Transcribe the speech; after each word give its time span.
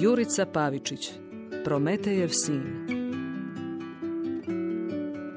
Jurica 0.00 0.46
Pavičić, 0.46 1.10
Prometejev 1.64 2.28
sin. 2.28 2.62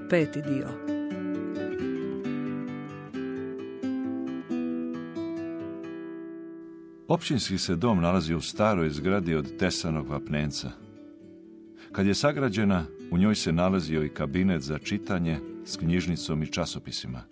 Peti 0.09 0.41
dio. 0.41 0.67
Općinski 7.07 7.57
se 7.57 7.75
dom 7.75 8.01
nalazi 8.01 8.33
u 8.33 8.41
staroj 8.41 8.89
zgradi 8.89 9.35
od 9.35 9.57
tesanog 9.57 10.07
vapnenca. 10.07 10.71
Kad 11.91 12.05
je 12.05 12.13
sagrađena, 12.13 12.85
u 13.11 13.17
njoj 13.17 13.35
se 13.35 13.51
nalazio 13.51 14.03
i 14.03 14.09
kabinet 14.09 14.61
za 14.61 14.79
čitanje 14.79 15.39
s 15.65 15.77
knjižnicom 15.77 16.43
i 16.43 16.51
časopisima. 16.51 17.23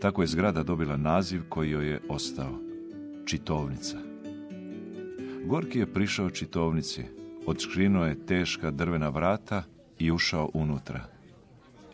Tako 0.00 0.22
je 0.22 0.28
zgrada 0.28 0.62
dobila 0.62 0.96
naziv 0.96 1.42
koji 1.48 1.70
joj 1.70 1.88
je 1.88 2.00
ostao. 2.08 2.58
Čitovnica. 3.26 4.11
Gorki 5.44 5.78
je 5.78 5.92
prišao 5.92 6.30
čitovnici, 6.30 7.04
odškrinuo 7.46 8.04
je 8.04 8.26
teška 8.26 8.70
drvena 8.70 9.08
vrata 9.08 9.62
i 9.98 10.10
ušao 10.10 10.50
unutra. 10.54 11.04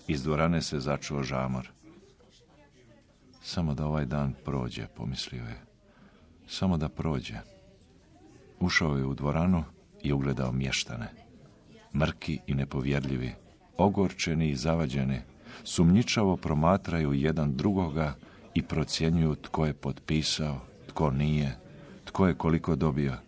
Iz 0.09 0.23
dvorane 0.23 0.63
se 0.63 0.81
začuo 0.81 1.23
žamor. 1.23 1.71
Samo 3.43 3.75
da 3.75 3.87
ovaj 3.87 4.07
dan 4.07 4.35
prođe, 4.45 4.87
pomislio 4.97 5.43
je. 5.43 5.61
Samo 6.49 6.77
da 6.77 6.89
prođe. 6.89 7.35
Ušao 8.61 8.97
je 8.97 9.05
u 9.05 9.15
dvoranu 9.15 9.65
i 10.03 10.13
ugledao 10.13 10.53
mještane. 10.53 11.09
Mrki 11.95 12.39
i 12.47 12.55
nepovjerljivi, 12.55 13.33
ogorčeni 13.77 14.51
i 14.51 14.57
zavađeni, 14.57 15.21
sumnjičavo 15.65 16.37
promatraju 16.37 17.13
jedan 17.13 17.57
drugoga 17.57 18.15
i 18.55 18.63
procjenjuju 18.63 19.35
tko 19.35 19.67
je 19.67 19.75
potpisao, 19.75 20.61
tko 20.87 21.11
nije, 21.11 21.57
tko 22.05 22.27
je 22.27 22.35
koliko 22.35 22.77
dobio. 22.77 23.28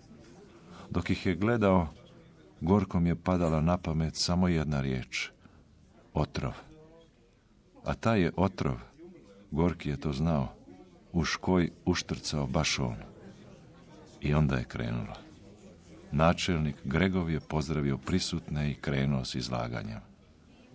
Dok 0.91 1.11
ih 1.11 1.27
je 1.27 1.35
gledao, 1.35 1.89
Gorkom 2.61 3.07
je 3.07 3.23
padala 3.23 3.61
na 3.61 3.79
pamet 3.79 4.17
samo 4.17 4.49
jedna 4.49 4.81
riječ. 4.81 5.31
Otrov. 6.15 6.53
A 7.85 7.95
taj 7.95 8.21
je 8.21 8.33
otrov, 8.37 8.77
Gorki 9.51 9.89
je 9.89 10.01
to 10.01 10.13
znao, 10.13 10.55
u 11.13 11.25
škoj 11.25 11.71
uštrcao 11.85 12.47
baš 12.47 12.79
on. 12.79 12.97
I 14.21 14.35
onda 14.35 14.57
je 14.57 14.65
krenulo. 14.65 15.15
Načelnik 16.13 16.77
Gregov 16.85 17.31
je 17.31 17.41
pozdravio 17.41 17.99
prisutne 17.99 18.71
i 18.71 18.75
krenuo 18.75 19.25
s 19.25 19.35
izlaganjem. 19.35 20.01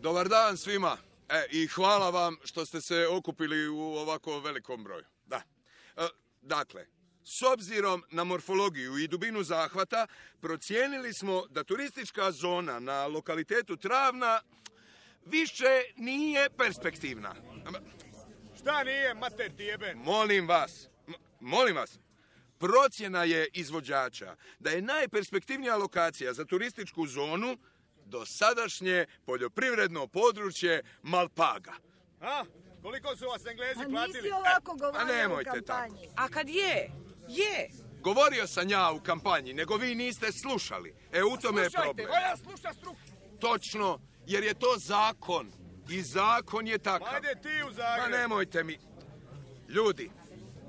Dobar 0.01 0.29
dan 0.29 0.57
svima. 0.57 0.97
E, 1.29 1.45
I 1.51 1.67
hvala 1.67 2.09
vam 2.09 2.35
što 2.43 2.65
ste 2.65 2.81
se 2.81 3.07
okupili 3.07 3.67
u 3.67 3.79
ovako 3.79 4.39
velikom 4.39 4.83
broju. 4.83 5.03
Da. 5.25 5.41
E, 5.97 6.07
dakle, 6.41 6.85
s 7.25 7.41
obzirom 7.41 8.03
na 8.11 8.23
morfologiju 8.23 8.97
i 8.97 9.07
dubinu 9.07 9.43
zahvata, 9.43 10.07
procijenili 10.41 11.13
smo 11.13 11.43
da 11.49 11.63
turistička 11.63 12.31
zona 12.31 12.79
na 12.79 13.07
lokalitetu 13.07 13.77
Travna 13.77 14.41
više 15.25 15.83
nije 15.95 16.49
perspektivna. 16.49 17.35
Šta 18.57 18.83
nije, 18.83 19.13
mater 19.13 19.55
ti 19.57 19.63
jeben? 19.63 19.97
Molim 19.97 20.47
vas, 20.47 20.87
molim 21.39 21.75
vas, 21.75 21.99
procjena 22.57 23.23
je 23.23 23.47
izvođača 23.53 24.35
da 24.59 24.69
je 24.69 24.81
najperspektivnija 24.81 25.77
lokacija 25.77 26.33
za 26.33 26.45
turističku 26.45 27.07
zonu 27.07 27.57
dosadašnje 28.05 29.05
poljoprivredno 29.25 30.07
područje 30.07 30.83
Malpaga. 31.01 31.73
A? 32.21 32.43
Koliko 32.81 33.15
su 33.15 33.25
vas 33.25 33.45
Englezi 33.45 33.81
A 33.81 33.89
platili? 33.89 34.21
nisi 34.21 34.31
ovako 34.31 34.71
a 34.71 34.75
govorio 34.75 35.15
nemojte 35.15 35.49
u 35.49 35.53
kampanji. 35.53 36.09
A 36.15 36.27
kad 36.27 36.49
je, 36.49 36.91
je. 37.27 37.69
Govorio 38.01 38.47
sam 38.47 38.69
ja 38.69 38.91
u 38.91 38.99
kampanji, 38.99 39.53
nego 39.53 39.75
vi 39.75 39.95
niste 39.95 40.31
slušali. 40.31 40.95
E, 41.13 41.23
u 41.23 41.37
tome 41.37 41.61
je 41.61 41.69
Slušajte, 41.69 41.87
problem. 41.87 42.07
valja 42.09 42.37
sluša 42.37 42.73
struku. 42.73 42.97
Točno, 43.39 43.99
jer 44.27 44.43
je 44.43 44.53
to 44.53 44.75
zakon. 44.77 45.51
I 45.89 46.01
zakon 46.01 46.67
je 46.67 46.77
takav. 46.77 47.13
Ajde 47.15 47.41
ti 47.41 47.63
u 47.63 47.65
Ma 47.65 47.71
Zagreb. 47.73 48.11
nemojte 48.19 48.63
mi. 48.63 48.77
Ljudi, 49.69 50.11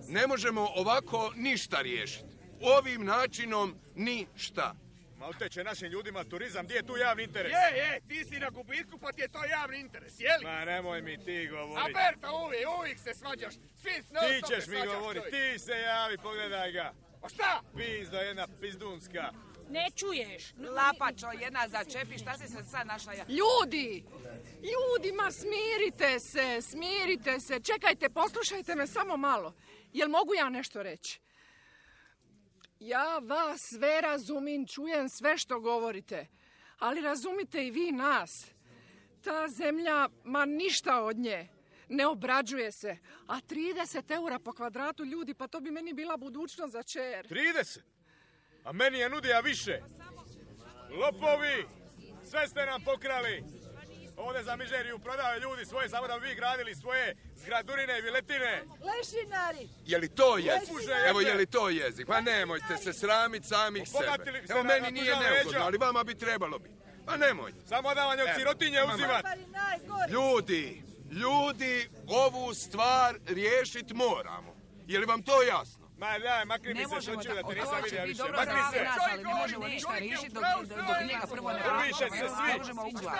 ne 0.08 0.26
možemo 0.26 0.68
ovako 0.74 1.32
ništa 1.36 1.80
riješiti. 1.80 2.24
Ovim 2.60 3.04
načinom 3.04 3.74
ništa. 3.94 4.74
Malte 5.18 5.48
će 5.48 5.64
našim 5.64 5.88
ljudima 5.88 6.24
turizam, 6.24 6.64
gdje 6.64 6.74
je 6.74 6.86
tu 6.86 6.96
javni 6.96 7.22
interes? 7.22 7.52
Je, 7.52 7.78
je, 7.78 8.00
ti 8.08 8.24
si 8.24 8.38
na 8.38 8.50
gubitku 8.50 8.98
pa 8.98 9.12
ti 9.12 9.20
je 9.20 9.28
to 9.28 9.44
javni 9.44 9.80
interes, 9.80 10.20
jeli? 10.20 10.44
Ma 10.44 10.64
nemoj 10.64 11.02
mi 11.02 11.24
ti 11.24 11.48
A 11.48 11.50
govoriti. 11.50 11.92
Berta, 11.92 12.32
uvijek, 12.32 12.68
uvijek 12.78 12.98
se 12.98 13.14
svađaš. 13.14 13.54
Svi 13.54 13.92
non 14.10 14.24
Ti 14.24 14.46
ćeš 14.48 14.64
se 14.64 14.70
mi 14.70 14.86
govoriti, 14.86 15.30
ti 15.30 15.58
se 15.58 15.72
javi, 15.72 16.18
pogledaj 16.18 16.72
ga. 16.72 16.92
A 17.22 17.28
šta? 17.28 17.60
Pizdo 17.76 18.16
jedna 18.16 18.46
pizdunska. 18.60 19.30
Ne 19.70 19.86
čuješ. 19.96 20.54
Lapačo, 20.58 21.26
jedna 21.40 21.68
začepi, 21.68 22.18
šta 22.18 22.38
si 22.38 22.48
se 22.48 22.64
sad 22.64 22.86
našla? 22.86 23.12
Ja? 23.12 23.24
Ljudi, 23.28 24.04
ljudima 24.62 25.30
smirite 25.32 26.20
se, 26.20 26.62
smirite 26.62 27.40
se. 27.40 27.60
Čekajte, 27.60 28.08
poslušajte 28.08 28.74
me 28.74 28.86
samo 28.86 29.16
malo. 29.16 29.54
Jel 29.92 30.08
mogu 30.08 30.34
ja 30.34 30.48
nešto 30.48 30.82
reći? 30.82 31.20
Ja 32.80 33.18
vas 33.18 33.60
sve 33.60 34.00
razumim, 34.00 34.66
čujem 34.66 35.08
sve 35.08 35.38
što 35.38 35.60
govorite. 35.60 36.26
Ali 36.78 37.00
razumite 37.00 37.66
i 37.66 37.70
vi 37.70 37.92
nas. 37.92 38.30
Ta 39.20 39.48
zemlja, 39.48 40.08
ma 40.24 40.44
ništa 40.44 41.02
od 41.02 41.16
nje. 41.16 41.48
Ne 41.88 42.06
obrađuje 42.06 42.72
se. 42.72 42.96
A 43.26 43.40
30 43.40 44.14
eura 44.14 44.38
po 44.38 44.52
kvadratu 44.52 45.04
ljudi, 45.04 45.34
pa 45.34 45.48
to 45.48 45.60
bi 45.60 45.70
meni 45.70 45.92
bila 45.92 46.16
budućnost 46.16 46.72
za 46.72 46.82
čer. 46.82 47.26
30? 47.26 47.80
A 48.64 48.72
meni 48.72 48.98
je 48.98 49.10
nudija 49.10 49.40
više. 49.40 49.80
Lopovi, 50.90 51.66
sve 52.30 52.48
ste 52.48 52.66
nam 52.66 52.82
pokrali. 52.84 53.44
Ovdje 54.16 54.42
za 54.42 54.56
mižeriju 54.56 54.98
prodaju 54.98 55.40
ljudi 55.40 55.64
svoje, 55.64 55.88
samo 55.88 56.06
da 56.06 56.18
bi 56.18 56.28
vi 56.28 56.34
gradili 56.34 56.74
svoje 56.74 57.16
zgradurine 57.34 57.98
i 57.98 58.02
viletine. 58.02 58.64
Lešinari, 58.80 59.68
Je 59.86 59.98
li 59.98 60.08
to 60.08 60.38
jezik? 60.38 60.68
Evo, 61.08 61.20
je 61.20 61.34
li 61.34 61.46
to 61.46 61.68
jezik? 61.68 62.06
Pa 62.06 62.20
nemojte 62.20 62.76
se 62.76 62.92
sramiti 62.92 63.46
samih 63.46 63.88
sebe. 63.88 64.30
Evo, 64.48 64.62
meni 64.62 64.90
nije 64.92 65.16
neugodno, 65.16 65.60
ali 65.60 65.78
vama 65.78 66.04
bi 66.04 66.14
trebalo 66.14 66.58
biti. 66.58 66.74
Pa 67.06 67.16
nemojte. 67.16 67.58
Samo 67.68 67.94
davanje 67.94 68.22
od 68.22 68.28
Evo, 68.28 68.38
sirotinje 68.38 68.80
mama. 68.80 68.94
uzimat. 68.94 69.22
pari 69.22 69.46
najgori. 69.46 70.12
Ljudi, 70.12 70.82
ljudi, 71.10 71.88
ovu 72.08 72.54
stvar 72.54 73.16
riješit 73.26 73.92
moramo. 73.92 74.56
Je 74.86 74.98
li 74.98 75.06
vam 75.06 75.22
to 75.22 75.42
jasno? 75.42 75.85
Ma 75.98 76.18
daj, 76.18 76.44
makni 76.44 76.68
mi 76.68 76.74
Ne 76.74 76.88
se 76.88 77.10
da 77.10 77.34
tako, 77.34 77.52
te 77.52 77.60
nisam 77.60 77.80
vidio 77.84 78.04
više. 78.04 78.16
za 78.16 78.70
se. 78.72 78.84
nas, 78.84 78.98
ali 79.12 79.24
ne 79.24 79.34
možemo 79.34 79.68
ništa 79.68 79.98
riješiti 79.98 80.28
dok, 80.34 80.44
dok, 80.68 80.78
njega 81.08 81.26
prvo 81.32 81.52
ne 81.52 81.60
Piše 81.82 82.06
se 82.10 82.26
svi. 82.28 82.48
Ne 82.48 82.58
možemo 82.58 82.82
ugla. 82.86 83.12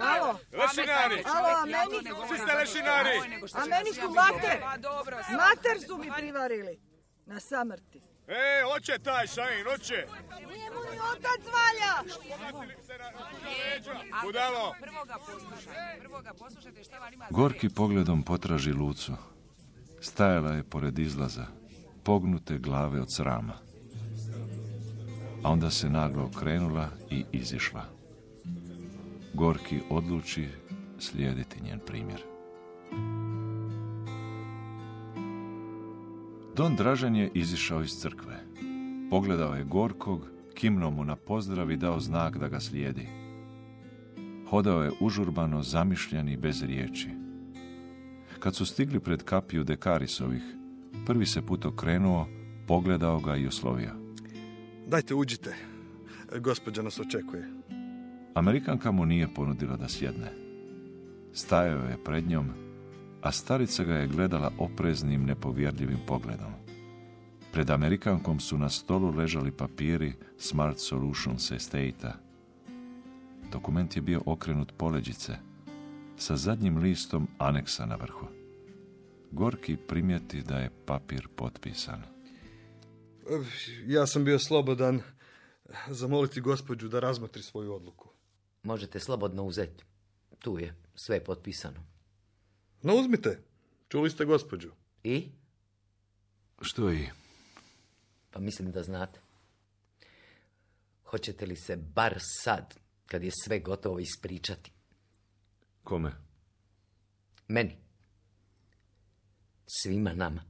Alo, 0.00 0.38
Lešinari. 0.52 1.22
alo, 1.26 1.48
a 1.48 1.64
meni, 1.66 1.98
Svi 2.28 2.38
ste 2.38 2.52
lešinari. 2.56 3.16
a 3.54 3.66
meni 3.66 3.90
su 3.94 4.08
mater, 4.10 4.58
Pa 4.60 5.36
mater 5.36 5.76
su 5.86 5.98
mi 5.98 6.10
privarili. 6.16 6.80
Na 7.26 7.40
samrti. 7.40 8.00
E, 8.28 8.62
hoće 8.64 8.98
taj 8.98 9.26
šajin, 9.26 9.66
hoće. 9.66 10.06
Nije 10.48 10.70
mu 10.70 10.80
ni 10.90 10.98
otac 11.12 11.40
valja. 11.46 12.14
Budalo. 14.22 14.74
Prvo 14.80 15.04
ga 15.04 15.14
poslušajte, 15.18 15.96
prvo 16.00 16.20
ga 16.20 16.32
poslušajte 16.34 16.84
šta 16.84 16.98
vam 16.98 17.12
ima 17.12 17.26
Gorki 17.30 17.68
pogledom 17.68 18.22
potraži 18.22 18.72
Lucu. 18.72 19.12
Stajala 20.00 20.52
je 20.52 20.62
pored 20.62 20.98
izlaza, 20.98 21.46
pognute 22.04 22.58
glave 22.58 23.00
od 23.00 23.12
srama. 23.12 23.54
A 25.42 25.50
onda 25.50 25.70
se 25.70 25.90
naglo 25.90 26.24
okrenula 26.24 26.88
i 27.10 27.24
izišla. 27.32 27.84
Gorki 29.34 29.80
odluči 29.90 30.48
slijediti 30.98 31.62
njen 31.62 31.80
primjer. 31.86 32.22
Don 36.56 36.76
Dražen 36.76 37.16
je 37.16 37.30
izišao 37.34 37.82
iz 37.82 37.90
crkve. 37.90 38.44
Pogledao 39.10 39.54
je 39.54 39.64
Gorkog, 39.64 40.28
kimnuo 40.54 40.90
mu 40.90 41.04
na 41.04 41.16
pozdrav 41.16 41.70
i 41.70 41.76
dao 41.76 42.00
znak 42.00 42.38
da 42.38 42.48
ga 42.48 42.60
slijedi. 42.60 43.08
Hodao 44.50 44.82
je 44.82 44.92
užurbano, 45.00 45.62
zamišljen 45.62 46.28
i 46.28 46.36
bez 46.36 46.62
riječi. 46.62 47.08
Kad 48.38 48.54
su 48.54 48.66
stigli 48.66 49.00
pred 49.00 49.22
kapiju 49.22 49.64
Dekarisovih, 49.64 50.42
prvi 51.06 51.26
se 51.26 51.42
put 51.42 51.64
okrenuo, 51.64 52.28
pogledao 52.66 53.20
ga 53.20 53.36
i 53.36 53.46
oslovio. 53.46 53.90
Dajte 54.86 55.14
uđite. 55.14 55.54
Gospođa 56.40 56.82
nas 56.82 57.00
očekuje. 57.00 57.50
Amerikanka 58.34 58.90
mu 58.92 59.06
nije 59.06 59.34
ponudila 59.34 59.76
da 59.76 59.88
sjedne. 59.88 60.32
Stajao 61.32 61.84
je 61.84 62.04
pred 62.04 62.28
njom, 62.28 62.50
a 63.22 63.32
starica 63.32 63.84
ga 63.84 63.94
je 63.94 64.06
gledala 64.06 64.50
opreznim, 64.58 65.24
nepovjerljivim 65.24 65.98
pogledom. 66.06 66.52
Pred 67.52 67.70
Amerikankom 67.70 68.40
su 68.40 68.58
na 68.58 68.68
stolu 68.68 69.10
ležali 69.10 69.50
papiri 69.50 70.12
Smart 70.38 70.78
Solutions 70.78 71.50
Estate-a. 71.50 72.12
Dokument 73.52 73.96
je 73.96 74.02
bio 74.02 74.22
okrenut 74.26 74.72
poleđice, 74.76 75.36
sa 76.16 76.36
zadnjim 76.36 76.78
listom 76.78 77.28
aneksa 77.38 77.86
na 77.86 77.96
vrhu. 77.96 78.26
Gorki 79.34 79.76
primijeti 79.76 80.42
da 80.42 80.58
je 80.58 80.70
papir 80.86 81.28
potpisan. 81.36 82.02
Ja 83.86 84.06
sam 84.06 84.24
bio 84.24 84.38
slobodan 84.38 85.02
zamoliti 85.88 86.40
gospođu 86.40 86.88
da 86.88 87.00
razmotri 87.00 87.42
svoju 87.42 87.74
odluku. 87.74 88.08
Možete 88.62 89.00
slobodno 89.00 89.44
uzeti. 89.44 89.84
Tu 90.38 90.58
je, 90.58 90.74
sve 90.94 91.16
je 91.16 91.24
potpisano. 91.24 91.86
No 92.82 92.94
uzmite, 92.94 93.42
čuli 93.88 94.10
ste 94.10 94.24
gospođu. 94.24 94.70
I? 95.04 95.28
Što 96.60 96.92
i? 96.92 97.06
Pa 98.30 98.40
mislim 98.40 98.72
da 98.72 98.82
znate. 98.82 99.20
Hoćete 101.04 101.46
li 101.46 101.56
se 101.56 101.76
bar 101.76 102.18
sad, 102.42 102.74
kad 103.06 103.22
je 103.22 103.30
sve 103.44 103.60
gotovo, 103.60 103.98
ispričati? 103.98 104.72
Kome? 105.84 106.12
Meni. 107.48 107.83
Svima 109.66 110.12
nama. 110.12 110.42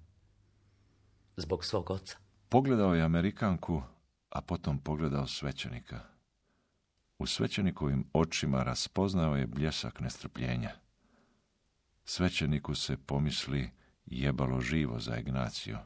Zbog 1.37 1.65
svog 1.65 1.91
oca. 1.91 2.17
Pogledao 2.49 2.95
je 2.95 3.03
Amerikanku, 3.03 3.83
a 4.31 4.41
potom 4.41 4.79
pogledao 4.79 5.27
svećenika. 5.27 6.01
U 7.19 7.27
svećenikovim 7.27 8.05
očima 8.13 8.63
raspoznao 8.63 9.37
je 9.37 9.47
bljesak 9.47 10.01
nestrpljenja. 10.01 10.71
Svećeniku 12.05 12.75
se 12.75 12.97
pomisli 12.97 13.71
jebalo 14.07 14.61
živo 14.61 15.01
za 15.01 15.17
Ignaciju. 15.17 15.79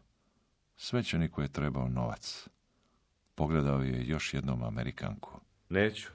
Svećeniku 0.77 1.43
je 1.43 1.53
trebao 1.53 1.89
novac. 1.89 2.49
Pogledao 3.35 3.83
je 3.83 4.07
još 4.07 4.35
jednom 4.35 4.63
Amerikanku. 4.63 5.41
Neću. 5.69 6.09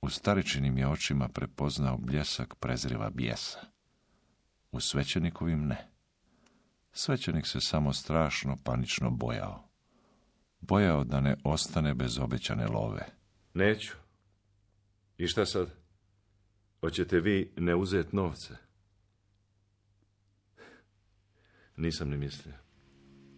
U 0.00 0.10
staričinim 0.10 0.78
je 0.78 0.88
očima 0.88 1.28
prepoznao 1.28 1.96
bljesak 1.98 2.54
prezriva 2.54 3.10
bijesa. 3.10 3.58
U 4.72 4.80
svećenikovim 4.80 5.66
ne. 5.66 5.95
Svećenik 6.98 7.46
se 7.46 7.60
samo 7.60 7.92
strašno 7.92 8.56
panično 8.64 9.10
bojao. 9.10 9.68
Bojao 10.60 11.04
da 11.04 11.20
ne 11.20 11.36
ostane 11.44 11.94
bez 11.94 12.18
obećane 12.18 12.66
love. 12.66 13.06
Neću. 13.54 13.92
I 15.18 15.26
šta 15.26 15.46
sad? 15.46 15.70
Hoćete 16.80 17.20
vi 17.20 17.52
ne 17.56 17.74
uzeti 17.74 18.16
novce? 18.16 18.54
Nisam 21.76 22.10
ni 22.10 22.16
mislio. 22.16 22.54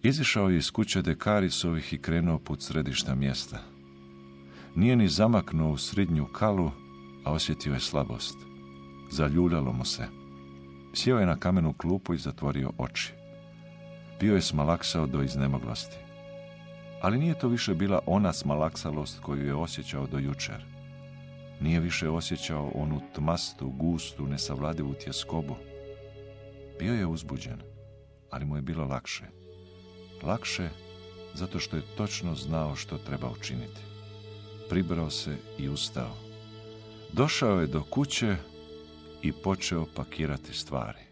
Izišao 0.03 0.49
je 0.49 0.57
iz 0.57 0.71
kuće 0.71 1.03
Dekarisovih 1.03 1.93
i 1.93 2.03
krenuo 2.03 2.39
put 2.39 2.63
središta 2.63 3.15
mjesta. 3.15 3.59
Nije 4.77 4.97
ni 4.97 5.09
zamaknuo 5.09 5.73
u 5.73 5.79
srednju 5.79 6.27
kalu, 6.27 6.71
a 7.25 7.33
osjetio 7.33 7.75
je 7.75 7.81
slabost. 7.81 8.37
Zaljuljalo 9.11 9.73
mu 9.73 9.85
se. 9.85 10.09
Sjeo 10.95 11.19
je 11.19 11.27
na 11.27 11.37
kamenu 11.37 11.73
klupu 11.73 12.15
i 12.15 12.19
zatvorio 12.19 12.73
oči. 12.79 13.18
Bio 14.21 14.35
je 14.35 14.43
smalaksao 14.43 15.07
do 15.07 15.23
iznemoglosti. 15.23 15.97
Ali 17.01 17.19
nije 17.19 17.39
to 17.39 17.49
više 17.49 17.75
bila 17.75 18.01
ona 18.07 18.33
smalaksalost 18.33 19.21
koju 19.21 19.47
je 19.47 19.55
osjećao 19.55 20.07
do 20.07 20.19
jučer. 20.19 20.65
Nije 21.61 21.81
više 21.81 22.09
osjećao 22.09 22.71
onu 22.75 23.01
tmastu, 23.15 23.69
gustu, 23.69 24.27
nesavladivu 24.27 24.95
tjeskobu. 24.95 25.57
Bio 26.79 26.95
je 26.95 27.07
uzbuđen, 27.07 27.61
ali 28.31 28.45
mu 28.45 28.57
je 28.57 28.63
bilo 28.63 28.85
lakše. 28.85 29.25
Lakše 30.23 30.69
zato 31.35 31.59
što 31.59 31.77
je 31.77 31.83
točno 31.97 32.35
znao 32.35 32.77
što 32.77 32.99
treba 32.99 33.31
učiniti. 33.31 33.81
Pribrao 34.69 35.11
se 35.11 35.37
i 35.59 35.69
ustao. 35.69 36.17
Došao 37.13 37.61
je 37.61 37.67
do 37.67 37.83
kuće 37.83 38.37
i 39.23 39.33
počeo 39.33 39.87
pakirati 39.97 40.55
stvari. 40.55 41.08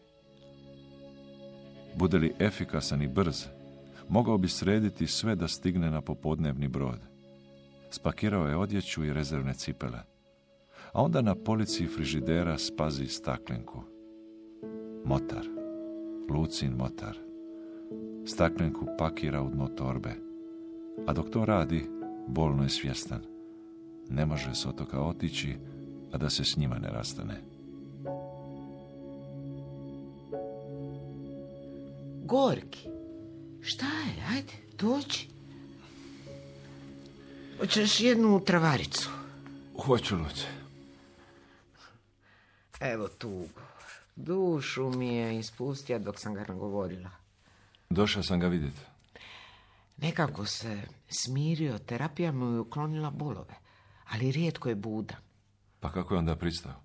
Bude 1.96 2.18
li 2.18 2.34
efikasan 2.38 3.02
i 3.02 3.08
brz, 3.08 3.44
mogao 4.08 4.38
bi 4.38 4.48
srediti 4.48 5.06
sve 5.06 5.34
da 5.34 5.48
stigne 5.48 5.90
na 5.90 6.00
popodnevni 6.00 6.68
brod. 6.68 6.98
Spakirao 7.90 8.46
je 8.46 8.56
odjeću 8.56 9.04
i 9.04 9.12
rezervne 9.12 9.54
cipele. 9.54 9.98
A 10.92 11.02
onda 11.02 11.22
na 11.22 11.34
polici 11.34 11.86
frižidera 11.86 12.58
spazi 12.58 13.06
staklenku. 13.06 13.82
Motar. 15.04 15.46
Lucin 16.30 16.72
motar. 16.72 17.16
Staklenku 18.26 18.86
pakira 18.98 19.42
u 19.42 19.50
dno 19.50 19.68
torbe. 19.68 20.14
A 21.06 21.12
dok 21.12 21.30
to 21.30 21.44
radi, 21.44 21.88
bolno 22.28 22.62
je 22.62 22.68
svjestan. 22.68 23.20
Ne 24.10 24.26
može 24.26 24.54
s 24.54 24.66
otoka 24.66 25.00
otići, 25.00 25.56
a 26.12 26.18
da 26.18 26.30
se 26.30 26.44
s 26.44 26.56
njima 26.56 26.78
ne 26.78 26.88
rastane. 26.88 27.55
Gorki, 32.26 32.88
šta 33.62 33.86
je? 33.86 34.24
Ajde, 34.30 34.52
dođi. 34.78 35.28
Hoćeš 37.58 38.00
jednu 38.00 38.40
travaricu? 38.44 39.10
Hoću, 39.84 40.16
Luce. 40.16 40.46
Evo 42.80 43.08
tu. 43.08 43.48
Dušu 44.16 44.90
mi 44.90 45.14
je 45.14 45.38
ispustio 45.38 45.98
dok 45.98 46.20
sam 46.20 46.34
ga 46.34 46.44
nagovorila. 46.48 47.10
Došao 47.90 48.22
sam 48.22 48.40
ga 48.40 48.46
vidjeti. 48.48 48.80
Nekako 49.96 50.46
se 50.46 50.82
smirio, 51.08 51.78
terapija 51.78 52.32
mu 52.32 52.52
je 52.54 52.60
uklonila 52.60 53.10
bolove, 53.10 53.54
ali 54.10 54.32
rijetko 54.32 54.68
je 54.68 54.74
budan. 54.74 55.18
Pa 55.80 55.92
kako 55.92 56.14
je 56.14 56.18
onda 56.18 56.36
pristao? 56.36 56.82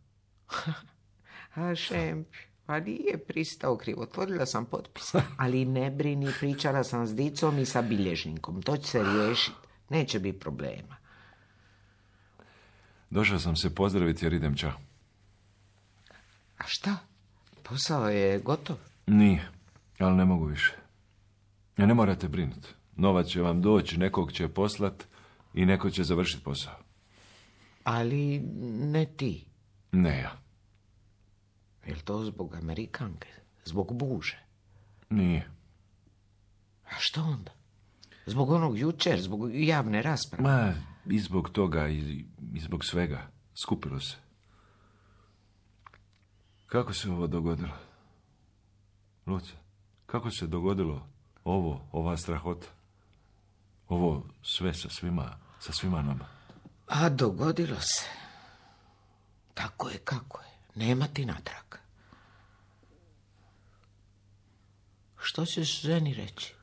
A 1.55 1.75
šemp, 1.75 2.27
pa 2.71 2.79
nije 2.79 3.17
pristao 3.27 3.77
krivo, 3.77 4.01
otvorila 4.01 4.45
sam 4.45 4.65
potpis. 4.65 5.15
Ali 5.37 5.65
ne 5.65 5.91
brini, 5.91 6.27
pričala 6.39 6.83
sam 6.83 7.07
s 7.07 7.15
dicom 7.15 7.59
i 7.59 7.65
sa 7.65 7.81
bilježnikom. 7.81 8.61
To 8.61 8.77
će 8.77 8.87
se 8.87 9.03
riješiti, 9.03 9.57
neće 9.89 10.19
biti 10.19 10.39
problema. 10.39 10.95
Došao 13.09 13.39
sam 13.39 13.55
se 13.55 13.75
pozdraviti 13.75 14.25
jer 14.25 14.33
idem 14.33 14.55
ča. 14.55 14.71
A 16.57 16.63
šta? 16.65 16.97
Posao 17.63 18.09
je 18.09 18.39
gotov? 18.39 18.77
Nije, 19.07 19.49
ali 19.99 20.15
ne 20.15 20.25
mogu 20.25 20.45
više. 20.45 20.73
Ja 21.77 21.85
ne 21.85 21.93
morate 21.93 22.27
brinuti. 22.27 22.67
Novac 22.95 23.27
će 23.27 23.41
vam 23.41 23.61
doći, 23.61 23.97
nekog 23.97 24.31
će 24.31 24.47
poslat 24.47 25.03
i 25.53 25.65
neko 25.65 25.89
će 25.89 26.03
završiti 26.03 26.43
posao. 26.43 26.75
Ali 27.83 28.39
ne 28.93 29.05
ti. 29.05 29.45
Ne 29.91 30.19
ja. 30.19 30.41
Je 31.85 31.95
to 31.95 32.23
zbog 32.25 32.55
Amerikanke? 32.55 33.27
Zbog 33.65 33.93
buže? 33.93 34.39
Nije. 35.09 35.51
A 36.85 36.93
što 36.99 37.21
onda? 37.21 37.51
Zbog 38.25 38.49
onog 38.49 38.79
jučer, 38.79 39.21
zbog 39.21 39.49
javne 39.53 40.01
rasprave? 40.01 40.43
Ma, 40.43 40.73
i 41.05 41.19
zbog 41.19 41.49
toga, 41.49 41.87
i, 41.87 42.25
i 42.53 42.59
zbog 42.59 42.85
svega. 42.85 43.27
Skupilo 43.55 43.99
se. 43.99 44.15
Kako 46.65 46.93
se 46.93 47.09
ovo 47.09 47.27
dogodilo? 47.27 47.77
Luce, 49.27 49.53
kako 50.05 50.31
se 50.31 50.47
dogodilo 50.47 51.07
ovo, 51.43 51.87
ova 51.91 52.17
strahota? 52.17 52.67
Ovo 53.87 54.25
sve 54.41 54.73
sa 54.73 54.89
svima, 54.89 55.37
sa 55.59 55.73
svima 55.73 56.01
nama. 56.01 56.25
A 56.87 57.09
dogodilo 57.09 57.79
se. 57.79 58.05
Tako 59.53 59.89
je 59.89 59.97
kako 59.97 60.41
je. 60.41 60.50
Nema 60.75 61.07
ti 61.07 61.25
natrag. 61.25 61.75
Što 65.17 65.45
ćeš 65.45 65.81
ženi 65.81 66.13
reći? 66.13 66.53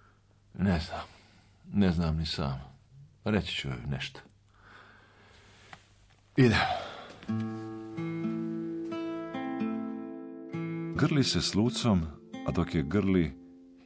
Ne 0.55 0.81
znam. 0.81 1.07
Ne 1.73 1.93
znam 1.93 2.17
ni 2.17 2.27
sam. 2.27 2.61
Reći 3.25 3.55
ću 3.55 3.69
joj 3.69 3.83
nešto. 3.87 4.21
Idem. 6.37 6.59
Grli 10.97 11.25
se 11.25 11.41
s 11.41 11.55
lucom, 11.55 12.03
a 12.47 12.51
dok 12.53 12.75
je 12.75 12.83
grli, 12.83 13.37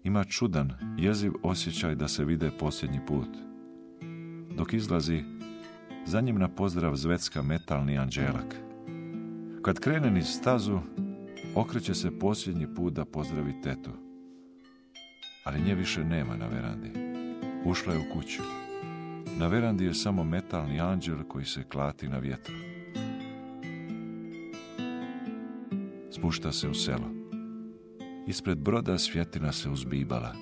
ima 0.04 0.24
čudan, 0.24 0.96
jeziv 0.98 1.32
osjećaj 1.42 1.94
da 1.94 2.08
se 2.08 2.24
vide 2.24 2.50
posljednji 2.58 3.00
put. 3.06 3.28
Dok 4.56 4.72
izlazi, 4.72 5.24
za 6.06 6.20
njim 6.20 6.38
na 6.38 6.48
pozdrav 6.48 6.96
zvecka 6.96 7.42
metalni 7.42 7.98
anđelak. 7.98 8.71
Kad 9.62 9.80
krene 9.80 10.10
niz 10.10 10.26
stazu, 10.26 10.78
okreće 11.54 11.94
se 11.94 12.18
posljednji 12.18 12.74
put 12.74 12.92
da 12.92 13.04
pozdravi 13.04 13.60
tetu. 13.62 13.90
Ali 15.44 15.62
nje 15.62 15.74
više 15.74 16.04
nema 16.04 16.36
na 16.36 16.46
verandi. 16.46 16.90
Ušla 17.64 17.92
je 17.92 17.98
u 17.98 18.14
kuću. 18.14 18.42
Na 19.38 19.46
verandi 19.46 19.84
je 19.84 19.94
samo 19.94 20.24
metalni 20.24 20.80
anđel 20.80 21.22
koji 21.28 21.44
se 21.44 21.62
klati 21.62 22.08
na 22.08 22.18
vjetru. 22.18 22.54
Spušta 26.10 26.52
se 26.52 26.68
u 26.68 26.74
selo. 26.74 27.10
Ispred 28.26 28.58
broda 28.58 28.98
svjetina 28.98 29.52
se 29.52 29.70
uzbibala. 29.70 30.34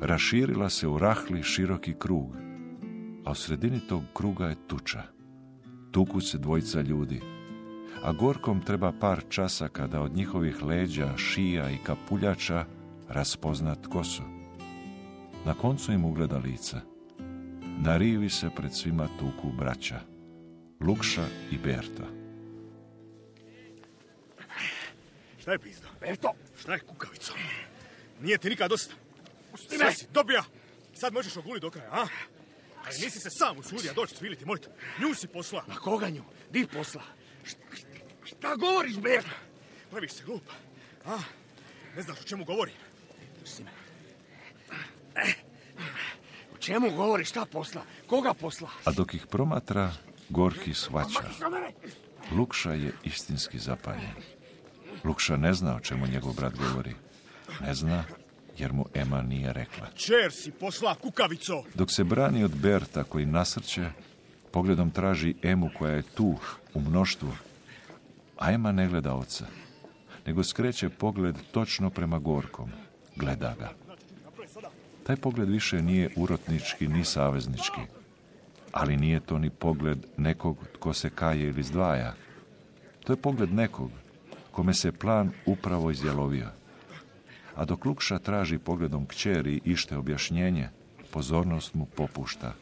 Raširila 0.00 0.68
se 0.68 0.88
u 0.88 0.98
rahli 0.98 1.42
široki 1.42 1.94
krug, 1.98 2.36
a 3.24 3.30
u 3.30 3.34
sredini 3.34 3.80
tog 3.88 4.02
kruga 4.14 4.46
je 4.46 4.66
tuča. 4.66 5.02
Tuku 5.90 6.20
se 6.20 6.38
dvojica 6.38 6.80
ljudi, 6.80 7.20
a 8.04 8.12
gorkom 8.12 8.60
treba 8.60 8.92
par 8.92 9.22
časa 9.28 9.68
kada 9.68 10.00
od 10.00 10.12
njihovih 10.16 10.62
leđa, 10.62 11.16
šija 11.16 11.70
i 11.70 11.78
kapuljača 11.84 12.66
raspozna 13.08 13.74
tko 13.74 14.04
su. 14.04 14.22
Na 15.44 15.54
koncu 15.54 15.92
im 15.92 16.04
ugleda 16.04 16.38
lica. 16.38 16.80
Na 17.78 17.96
rivi 17.96 18.30
se 18.30 18.50
pred 18.56 18.74
svima 18.74 19.08
tuku 19.18 19.48
braća, 19.52 20.00
Lukša 20.80 21.26
i 21.50 21.58
Berto. 21.58 22.02
Šta 25.40 25.52
je 25.52 25.58
pizdo? 25.58 25.88
Berto! 26.00 26.32
Šta 26.60 26.72
je 26.72 26.80
kukavico? 26.80 27.32
Nije 28.20 28.38
ti 28.38 28.48
nikad 28.48 28.70
dosta. 28.70 28.94
Sve 29.68 29.92
si 29.92 30.06
dobija. 30.12 30.44
Sad 30.94 31.12
možeš 31.12 31.36
oguli 31.36 31.60
do 31.60 31.70
kraja, 31.70 31.88
a? 31.92 32.06
Ali 32.86 32.98
nisi 33.04 33.20
se 33.20 33.30
sam 33.30 33.58
usudio 33.58 33.92
doći 33.94 34.14
cviliti, 34.14 34.46
mojte. 34.46 34.68
Nju 35.00 35.14
si 35.14 35.26
posla. 35.26 35.64
Na 35.68 35.74
koga 35.74 36.08
nju? 36.08 36.22
Di 36.50 36.66
posla? 36.72 37.02
Šta 37.44 37.93
govoriš, 38.58 38.98
Berto? 38.98 39.30
Praviš 39.90 40.12
se 40.12 40.24
glupa. 40.24 40.52
A? 41.06 41.18
Ne 41.96 42.02
znaš 42.02 42.20
o 42.20 42.24
čemu 42.24 42.44
govorim. 42.44 42.74
Me. 43.64 43.70
O 46.54 46.58
čemu 46.58 46.90
govoriš, 46.90 47.28
šta 47.28 47.44
posla? 47.44 47.82
Koga 48.06 48.34
posla? 48.34 48.68
A 48.84 48.92
dok 48.92 49.14
ih 49.14 49.26
promatra, 49.26 49.92
Gorki 50.28 50.74
shvaća. 50.74 51.28
Lukša 52.32 52.72
je 52.72 52.92
istinski 53.04 53.58
zapaljen. 53.58 54.10
Lukša 55.04 55.36
ne 55.36 55.54
zna 55.54 55.76
o 55.76 55.80
čemu 55.80 56.06
njegov 56.06 56.32
brat 56.32 56.54
govori. 56.54 56.94
Ne 57.60 57.74
zna, 57.74 58.04
jer 58.58 58.72
mu 58.72 58.86
Ema 58.94 59.22
nije 59.22 59.52
rekla. 59.52 59.86
Čer 59.94 60.32
si 60.32 60.50
posla, 60.50 60.94
kukavico! 60.94 61.64
Dok 61.74 61.90
se 61.90 62.04
brani 62.04 62.44
od 62.44 62.54
Berta 62.56 63.04
koji 63.04 63.26
nasrće, 63.26 63.90
pogledom 64.50 64.90
traži 64.90 65.34
Emu 65.42 65.70
koja 65.78 65.92
je 65.92 66.02
tu, 66.02 66.38
u 66.74 66.80
mnoštvu. 66.80 67.32
A 68.38 68.52
Ema 68.52 68.72
ne 68.72 68.88
gleda 68.88 69.14
oca, 69.14 69.46
nego 70.26 70.44
skreće 70.44 70.88
pogled 70.88 71.36
točno 71.52 71.90
prema 71.90 72.18
Gorkom. 72.18 72.70
Gleda 73.16 73.54
ga. 73.58 73.70
Taj 75.06 75.16
pogled 75.16 75.48
više 75.48 75.82
nije 75.82 76.10
urotnički 76.16 76.88
ni 76.88 77.04
saveznički. 77.04 77.80
Ali 78.72 78.96
nije 78.96 79.20
to 79.20 79.38
ni 79.38 79.50
pogled 79.50 80.06
nekog 80.16 80.58
tko 80.74 80.92
se 80.92 81.10
kaje 81.10 81.48
ili 81.48 81.62
zdvaja. 81.62 82.14
To 83.04 83.12
je 83.12 83.16
pogled 83.16 83.52
nekog 83.52 83.90
kome 84.50 84.74
se 84.74 84.92
plan 84.92 85.30
upravo 85.46 85.90
izjelovio. 85.90 86.48
A 87.54 87.64
dok 87.64 87.84
Lukša 87.84 88.18
traži 88.18 88.58
pogledom 88.58 89.06
kćeri 89.06 89.60
ište 89.64 89.96
objašnjenje, 89.96 90.68
pozornost 91.10 91.74
mu 91.74 91.86
popušta. 91.86 92.54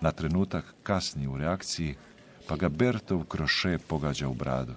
Na 0.00 0.12
trenutak 0.12 0.74
kasni 0.82 1.26
u 1.26 1.36
reakciji, 1.36 1.94
pa 2.48 2.56
ga 2.56 2.68
Bertov 2.68 3.24
kroše 3.24 3.78
pogađa 3.78 4.28
u 4.28 4.34
bradu. 4.34 4.72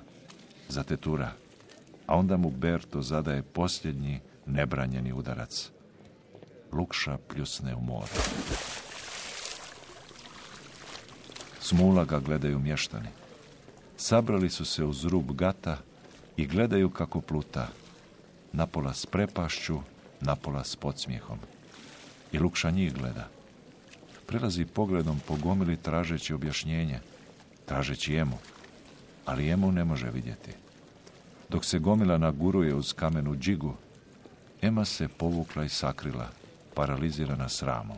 Zatetura. 0.70 1.32
A 2.08 2.16
onda 2.16 2.38
mu 2.38 2.50
Berto 2.50 3.02
zadaje 3.02 3.44
posljednji 3.44 4.20
nebranjeni 4.46 5.14
udarac. 5.14 5.72
Lukša 6.72 7.18
pljusne 7.28 7.76
u 7.76 7.82
more. 7.82 8.12
Smula 11.60 12.06
ga 12.06 12.20
gledaju 12.20 12.60
mještani. 12.60 13.08
Sabrali 13.98 14.50
su 14.50 14.66
se 14.66 14.84
uz 14.84 15.06
rub 15.06 15.32
gata 15.32 15.78
i 16.38 16.48
gledaju 16.48 16.90
kako 16.90 17.22
pluta. 17.22 17.68
Napola 18.54 18.94
s 18.94 19.06
prepašću, 19.06 19.80
napola 20.22 20.64
s 20.64 20.76
podsmijehom. 20.76 21.40
I 22.32 22.40
Lukša 22.40 22.72
njih 22.72 22.94
gleda. 22.94 23.28
Prelazi 24.26 24.66
pogledom 24.66 25.20
po 25.28 25.36
gomili 25.36 25.78
tražeći 25.78 26.34
objašnjenje, 26.34 27.00
tražeći 27.66 28.14
jemu. 28.14 28.38
Ali 29.28 29.48
jemu 29.48 29.72
ne 29.72 29.84
može 29.84 30.12
vidjeti. 30.12 30.52
Dok 31.50 31.66
se 31.66 31.80
gomila 31.80 32.18
naguruje 32.18 32.74
uz 32.74 32.94
kamenu 32.94 33.36
džigu, 33.36 33.76
Ema 34.62 34.86
se 34.86 35.08
povukla 35.08 35.64
i 35.64 35.70
sakrila, 35.70 36.30
paralizirana 36.74 37.50
sramom. 37.50 37.98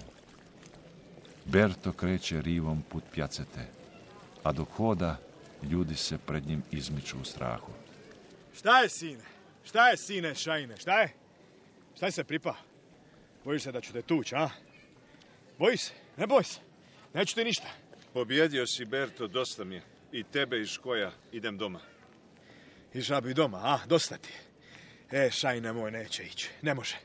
Berto 1.46 1.92
kreće 1.94 2.42
rivom 2.42 2.84
put 2.90 3.04
pjacete, 3.14 3.68
a 4.44 4.52
dok 4.52 4.70
hoda, 4.72 5.18
ljudi 5.64 5.96
se 5.96 6.18
pred 6.18 6.48
njim 6.48 6.64
izmiču 6.72 7.18
u 7.22 7.26
strahu. 7.26 7.72
Šta 8.58 8.82
je, 8.82 8.90
sine? 8.90 9.24
Šta 9.64 9.90
je, 9.90 9.98
sine, 9.98 10.36
šajne? 10.36 10.78
Šta 10.78 11.02
je? 11.02 11.14
Šta 11.96 12.06
je 12.06 12.12
se 12.12 12.24
pripa? 12.24 12.56
Bojiš 13.46 13.64
se 13.64 13.72
da 13.72 13.82
ću 13.82 13.94
te 13.94 14.02
tuć, 14.02 14.34
a? 14.34 14.50
Bojiš 15.60 15.82
se? 15.82 15.94
Ne 16.18 16.28
boj 16.28 16.44
se. 16.44 16.60
Neću 17.14 17.36
ti 17.36 17.44
ništa. 17.44 17.68
Pobjedio 18.14 18.68
si, 18.68 18.86
Berto, 18.86 19.28
dosta 19.28 19.64
mi 19.64 19.76
je. 19.76 19.99
I 20.12 20.24
tebe 20.24 20.62
i 20.62 20.66
Škoja, 20.66 21.12
idem 21.32 21.58
doma. 21.58 21.80
Išla 22.94 23.22
bi 23.22 23.34
doma, 23.34 23.58
a? 23.58 23.80
Dosta 23.88 24.18
ti. 24.18 24.34
E, 25.12 25.30
šajne 25.32 25.74
moj 25.74 25.92
neće 25.92 26.24
ići. 26.24 26.50
Ne 26.62 26.74
može. 26.74 26.96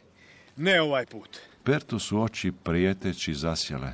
Ne 0.57 0.83
ovaj 0.83 1.07
put. 1.07 1.39
Bertu 1.65 1.99
su 1.99 2.23
oči 2.23 2.53
prijeteći 2.65 3.35
zasjele, 3.35 3.93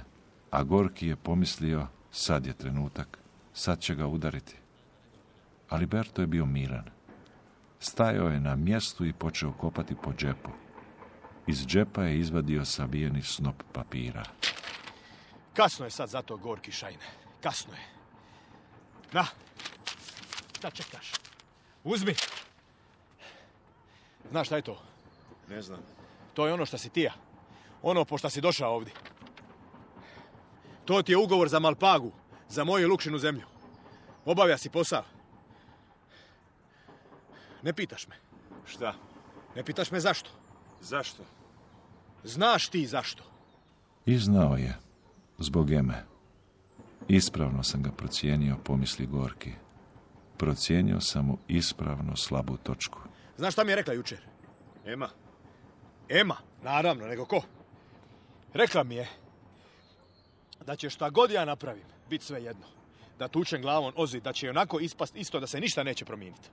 a 0.50 0.62
Gorki 0.62 1.06
je 1.06 1.16
pomislio, 1.16 1.86
sad 2.10 2.46
je 2.46 2.52
trenutak, 2.52 3.18
sad 3.54 3.80
će 3.80 3.94
ga 3.94 4.06
udariti. 4.06 4.56
Ali 5.68 5.86
Berto 5.86 6.20
je 6.20 6.26
bio 6.26 6.46
miran. 6.46 6.90
Stajao 7.80 8.28
je 8.28 8.40
na 8.40 8.56
mjestu 8.56 9.06
i 9.06 9.12
počeo 9.12 9.52
kopati 9.52 9.94
po 10.02 10.12
džepu. 10.12 10.50
Iz 11.46 11.66
džepa 11.66 12.02
je 12.02 12.18
izvadio 12.18 12.64
sabijeni 12.64 13.22
snop 13.22 13.62
papira. 13.72 14.24
Kasno 15.54 15.84
je 15.84 15.90
sad 15.90 16.08
za 16.08 16.22
to, 16.22 16.36
Gorki 16.36 16.72
šajne. 16.72 17.06
Kasno 17.42 17.74
je. 17.74 17.99
Na. 19.12 19.26
Šta 20.58 20.70
čekaš? 20.70 21.12
Uzmi. 21.84 22.14
Znaš 24.30 24.46
šta 24.46 24.56
je 24.56 24.62
to? 24.62 24.82
Ne 25.48 25.62
znam. 25.62 25.80
To 26.34 26.46
je 26.46 26.52
ono 26.52 26.66
što 26.66 26.78
si 26.78 26.90
tija. 26.90 27.12
Ono 27.82 28.04
po 28.04 28.18
šta 28.18 28.30
si 28.30 28.40
došao 28.40 28.74
ovdje. 28.74 28.92
To 30.84 31.02
ti 31.02 31.12
je 31.12 31.16
ugovor 31.16 31.48
za 31.48 31.58
Malpagu, 31.58 32.12
za 32.48 32.64
moju 32.64 32.88
Lukšinu 32.88 33.18
zemlju. 33.18 33.46
Obavlja 34.24 34.58
si 34.58 34.70
posao. 34.70 35.04
Ne 37.62 37.72
pitaš 37.72 38.08
me. 38.08 38.16
Šta? 38.66 38.94
Ne 39.56 39.64
pitaš 39.64 39.90
me 39.90 40.00
zašto. 40.00 40.30
Zašto? 40.80 41.22
Znaš 42.24 42.68
ti 42.68 42.86
zašto. 42.86 43.22
I 44.06 44.18
znao 44.18 44.56
je, 44.56 44.78
zbog 45.38 45.70
Eme. 45.70 46.09
Ispravno 47.12 47.62
sam 47.62 47.82
ga 47.82 47.90
procijenio, 47.92 48.56
pomisli 48.64 49.06
Gorki. 49.06 49.50
Procijenio 50.36 51.00
sam 51.00 51.26
mu 51.26 51.38
ispravno 51.48 52.16
slabu 52.16 52.56
točku. 52.56 52.98
Znaš 53.36 53.52
šta 53.52 53.64
mi 53.64 53.72
je 53.72 53.76
rekla 53.76 53.94
jučer? 53.94 54.18
Ema? 54.84 55.08
Ema, 56.08 56.36
naravno, 56.62 57.06
nego 57.06 57.24
ko? 57.24 57.42
Rekla 58.52 58.84
mi 58.84 58.94
je 58.94 59.08
da 60.66 60.76
će 60.76 60.90
šta 60.90 61.10
god 61.10 61.30
ja 61.30 61.44
napravim, 61.44 61.84
bit 62.10 62.22
sve 62.22 62.42
jedno. 62.42 62.66
Da 63.18 63.28
tučem 63.28 63.62
glavom 63.62 63.92
ozi, 63.96 64.20
da 64.20 64.32
će 64.32 64.50
onako 64.50 64.80
ispast 64.80 65.16
isto 65.16 65.40
da 65.40 65.46
se 65.46 65.60
ništa 65.60 65.82
neće 65.82 66.04
promijeniti. 66.04 66.48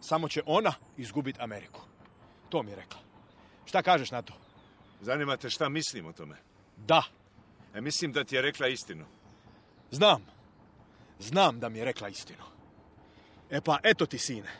Samo 0.00 0.28
će 0.28 0.42
ona 0.46 0.72
izgubiti 0.96 1.40
Ameriku. 1.40 1.80
To 2.48 2.62
mi 2.62 2.70
je 2.70 2.76
rekla. 2.76 3.00
Šta 3.64 3.82
kažeš 3.82 4.10
na 4.10 4.22
to? 4.22 4.34
Zanima 5.00 5.36
te 5.36 5.50
šta 5.50 5.68
mislim 5.68 6.06
o 6.06 6.12
tome? 6.12 6.36
Da. 6.76 7.02
E, 7.74 7.80
mislim 7.80 8.12
da 8.12 8.24
ti 8.24 8.34
je 8.34 8.42
rekla 8.42 8.68
istinu. 8.68 9.04
Znam. 9.90 10.26
Znam 11.18 11.60
da 11.60 11.68
mi 11.68 11.78
je 11.78 11.84
rekla 11.84 12.08
istinu. 12.08 12.44
E 13.50 13.60
pa, 13.60 13.78
eto 13.82 14.06
ti, 14.06 14.18
sine. 14.18 14.50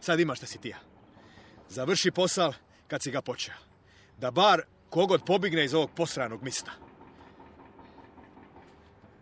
Sad 0.00 0.20
imaš 0.20 0.38
šta 0.38 0.46
si 0.46 0.58
tija. 0.58 0.78
Završi 1.68 2.10
posal 2.10 2.52
kad 2.88 3.02
si 3.02 3.10
ga 3.10 3.20
počeo. 3.22 3.54
Da 4.18 4.30
bar 4.30 4.62
kogod 4.90 5.24
pobigne 5.24 5.64
iz 5.64 5.74
ovog 5.74 5.90
posranog 5.96 6.42
mista. 6.42 6.70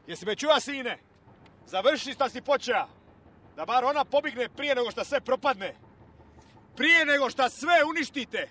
Jesi 0.06 0.26
me 0.26 0.36
čuva, 0.36 0.60
sine? 0.60 0.98
Završi 1.66 2.12
šta 2.12 2.28
si 2.28 2.40
počeo. 2.40 2.86
Da 3.56 3.64
bar 3.64 3.84
ona 3.84 4.04
pobigne 4.04 4.48
prije 4.48 4.74
nego 4.74 4.90
što 4.90 5.04
sve 5.04 5.20
propadne. 5.20 5.74
Prije 6.76 7.04
nego 7.04 7.30
što 7.30 7.50
sve 7.50 7.84
uništite. 7.90 8.48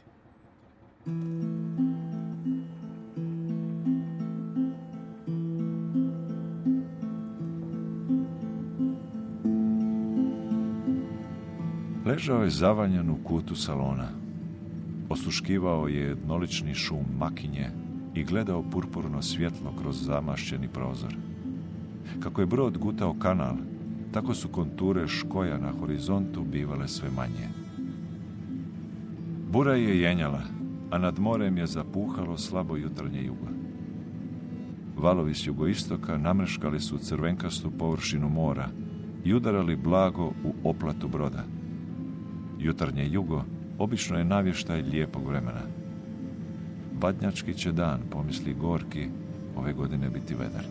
Ležao 12.13 12.43
je 12.43 12.49
zavanjan 12.49 13.09
u 13.09 13.15
kutu 13.23 13.55
salona. 13.55 14.07
Osluškivao 15.09 15.87
je 15.87 15.99
jednolični 15.99 16.73
šum 16.73 17.05
makinje 17.17 17.69
i 18.15 18.23
gledao 18.23 18.63
purpurno 18.71 19.21
svjetlo 19.21 19.73
kroz 19.81 20.05
zamašćeni 20.05 20.67
prozor. 20.67 21.15
Kako 22.19 22.41
je 22.41 22.47
brod 22.47 22.77
gutao 22.77 23.15
kanal, 23.19 23.55
tako 24.11 24.33
su 24.33 24.47
konture 24.47 25.07
škoja 25.07 25.57
na 25.57 25.71
horizontu 25.79 26.43
bivale 26.43 26.87
sve 26.87 27.09
manje. 27.15 27.49
Bura 29.51 29.75
je 29.75 30.01
jenjala, 30.01 30.41
a 30.91 30.97
nad 30.97 31.19
morem 31.19 31.57
je 31.57 31.67
zapuhalo 31.67 32.37
slabo 32.37 32.77
jutarnje 32.77 33.23
jugo. 33.23 33.47
Valovi 34.97 35.33
s 35.33 35.47
jugoistoka 35.47 36.17
namreškali 36.17 36.79
su 36.79 36.97
crvenkastu 36.97 37.71
površinu 37.71 38.29
mora 38.29 38.69
i 39.25 39.33
udarali 39.33 39.75
blago 39.75 40.25
u 40.43 40.69
oplatu 40.69 41.07
broda. 41.07 41.52
Jutarnje 42.63 43.07
jugo 43.09 43.43
obično 43.79 44.17
je 44.17 44.25
navještaj 44.25 44.81
lijepog 44.81 45.27
vremena. 45.27 45.61
Badnjački 46.99 47.53
će 47.53 47.71
dan, 47.71 48.01
pomisli 48.09 48.53
Gorki, 48.53 49.07
ove 49.55 49.73
godine 49.73 50.09
biti 50.09 50.35
vedar. 50.35 50.65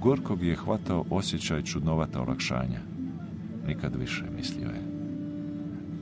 Gorkog 0.00 0.42
je 0.42 0.56
hvatao 0.56 1.04
osjećaj 1.10 1.62
čudnovata 1.62 2.22
olakšanja. 2.22 2.80
Nikad 3.66 3.96
više, 3.96 4.24
mislio 4.36 4.68
je. 4.68 4.82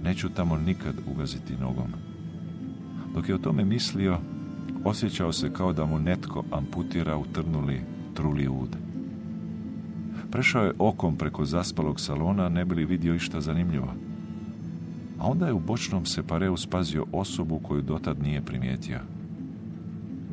Neću 0.02 0.28
tamo 0.28 0.56
nikad 0.56 0.94
ugaziti 1.14 1.56
nogom. 1.56 1.92
Dok 3.14 3.28
je 3.28 3.34
o 3.34 3.38
tome 3.38 3.64
mislio, 3.64 4.18
osjećao 4.84 5.32
se 5.32 5.52
kao 5.52 5.72
da 5.72 5.86
mu 5.86 5.98
netko 5.98 6.44
amputira 6.50 7.16
utrnuli 7.16 7.80
truli 8.14 8.48
ud. 8.48 8.87
Prešao 10.30 10.64
je 10.64 10.72
okom 10.78 11.16
preko 11.16 11.44
zaspalog 11.44 12.00
salona, 12.00 12.48
ne 12.48 12.64
bi 12.64 12.84
vidio 12.84 13.14
išta 13.14 13.40
zanimljivo. 13.40 13.94
A 15.18 15.26
onda 15.26 15.46
je 15.46 15.52
u 15.52 15.60
bočnom 15.60 16.06
separeu 16.06 16.56
spazio 16.56 17.06
osobu 17.12 17.58
koju 17.58 17.82
dotad 17.82 18.22
nije 18.22 18.42
primijetio. 18.42 19.00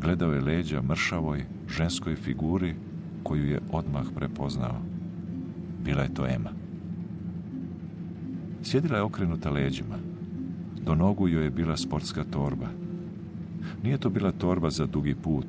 Gledao 0.02 0.34
je 0.34 0.42
leđa 0.42 0.82
mršavoj, 0.82 1.46
ženskoj 1.78 2.16
figuri 2.16 2.76
koju 3.24 3.50
je 3.50 3.62
odmah 3.72 4.06
prepoznao. 4.16 4.82
Bila 5.84 6.02
je 6.02 6.14
to 6.14 6.28
Ema. 6.28 6.50
Sjedila 8.64 8.98
je 8.98 9.04
okrenuta 9.04 9.50
leđima. 9.50 9.96
Do 10.82 10.96
nogu 10.96 11.28
joj 11.28 11.44
je 11.44 11.50
bila 11.50 11.78
sportska 11.78 12.24
torba. 12.24 12.68
Nije 13.84 13.98
to 13.98 14.10
bila 14.10 14.32
torba 14.32 14.70
za 14.70 14.86
dugi 14.86 15.16
put, 15.16 15.48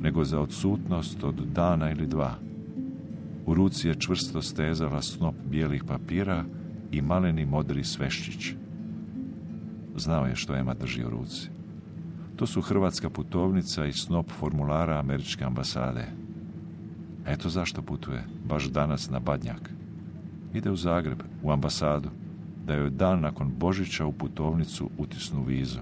nego 0.00 0.24
za 0.24 0.40
odsutnost 0.40 1.24
od 1.24 1.34
dana 1.34 1.90
ili 1.90 2.06
dva. 2.06 2.51
Ruci 3.54 3.88
je 3.88 4.00
čvrsto 4.00 4.42
stezala 4.42 5.02
snop 5.02 5.34
bijelih 5.50 5.84
papira 5.84 6.44
i 6.90 7.02
maleni 7.02 7.46
modri 7.46 7.84
sveščić. 7.84 8.54
Znao 9.96 10.26
je 10.26 10.36
što 10.36 10.56
Ema 10.56 10.74
drži 10.74 11.04
u 11.04 11.10
ruci. 11.10 11.50
To 12.36 12.46
su 12.46 12.60
hrvatska 12.60 13.10
putovnica 13.10 13.86
i 13.86 13.92
snop 13.92 14.30
formulara 14.30 14.98
američke 14.98 15.44
ambasade. 15.44 16.06
Eto 17.26 17.48
zašto 17.48 17.82
putuje, 17.82 18.24
baš 18.44 18.64
danas 18.64 19.10
na 19.10 19.20
Badnjak. 19.20 19.70
Ide 20.54 20.70
u 20.70 20.76
Zagreb, 20.76 21.22
u 21.42 21.52
ambasadu, 21.52 22.08
da 22.66 22.74
joj 22.74 22.90
dan 22.90 23.20
nakon 23.20 23.52
Božića 23.58 24.06
u 24.06 24.12
putovnicu 24.12 24.90
utisnu 24.98 25.44
vizu. 25.44 25.80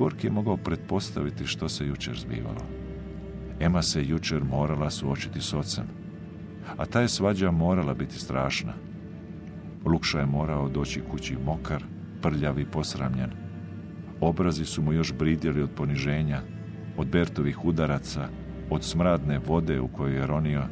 Gorki 0.00 0.26
je 0.26 0.30
mogao 0.30 0.56
pretpostaviti 0.56 1.46
što 1.46 1.68
se 1.68 1.86
jučer 1.86 2.18
zbivalo. 2.18 2.64
Ema 3.60 3.82
se 3.82 4.04
jučer 4.04 4.44
morala 4.44 4.90
suočiti 4.90 5.40
s 5.40 5.54
ocem, 5.54 5.84
a 6.76 6.86
ta 6.86 7.00
je 7.00 7.08
svađa 7.08 7.50
morala 7.50 7.94
biti 7.94 8.18
strašna. 8.18 8.72
Lukša 9.84 10.18
je 10.18 10.26
morao 10.26 10.68
doći 10.68 11.00
kući 11.10 11.36
mokar, 11.44 11.84
prljav 12.22 12.58
i 12.58 12.64
posramljen. 12.64 13.30
Obrazi 14.20 14.64
su 14.64 14.82
mu 14.82 14.92
još 14.92 15.12
bridjeli 15.12 15.62
od 15.62 15.70
poniženja, 15.70 16.40
od 16.96 17.08
Bertovih 17.08 17.64
udaraca, 17.64 18.28
od 18.70 18.84
smradne 18.84 19.38
vode 19.38 19.80
u 19.80 19.88
kojoj 19.88 20.16
je 20.16 20.26
ronio, 20.26 20.62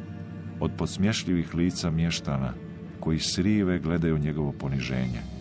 od 0.59 0.71
podsmješljivih 0.77 1.55
lica 1.55 1.89
mještana, 1.89 2.53
koji 2.99 3.19
srive 3.19 3.79
gledaju 3.79 4.17
njegovo 4.17 4.51
poniženje. 4.51 5.38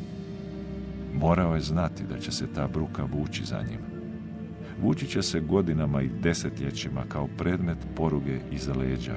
Morao 1.21 1.55
je 1.55 1.61
znati 1.61 2.05
da 2.07 2.19
će 2.19 2.33
se 2.33 2.47
ta 2.47 2.69
bruka 2.69 3.05
vući 3.05 3.45
za 3.45 3.63
njim. 3.63 3.81
Vući 4.83 5.07
će 5.07 5.23
se 5.23 5.41
godinama 5.41 6.03
i 6.03 6.11
desetljećima 6.23 7.05
kao 7.09 7.29
predmet 7.39 7.79
poruge 7.97 8.41
iza 8.51 8.75
leđa. 8.75 9.15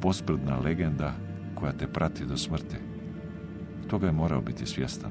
Posprdna 0.00 0.58
legenda 0.58 1.12
koja 1.54 1.72
te 1.72 1.86
prati 1.86 2.26
do 2.26 2.36
smrti. 2.36 2.76
Toga 3.88 4.06
je 4.06 4.12
morao 4.12 4.40
biti 4.40 4.66
svjestan. 4.66 5.10